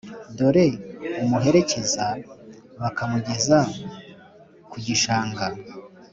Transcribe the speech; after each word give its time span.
dore 0.37 0.67
umuherekeza 1.23 2.05
bakamugeza 2.81 3.59
ku 4.69 4.77
gishanga 4.85 5.45